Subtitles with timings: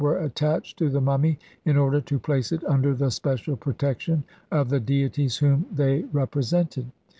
[0.01, 4.69] were attached to the mummy in order to place it under the special protection of
[4.69, 6.89] the deities whom they represented.